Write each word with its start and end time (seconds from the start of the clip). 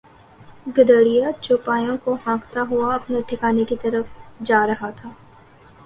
گڈریا 0.77 1.29
چوپایوں 1.41 1.97
کو 2.03 2.15
ہانکتا 2.25 2.61
ہوا 2.69 2.93
اپنے 2.95 3.21
ٹھکانے 3.27 3.63
کی 3.63 3.75
طرف 3.81 4.05
جا 4.45 4.65
رہا 4.67 4.89
تھا۔ 4.89 5.09